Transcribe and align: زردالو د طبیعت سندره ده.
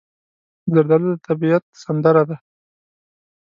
زردالو 0.73 1.09
د 1.15 1.17
طبیعت 1.27 1.63
سندره 1.83 2.23
ده. 2.29 2.37